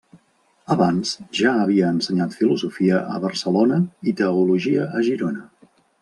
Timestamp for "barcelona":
3.25-3.77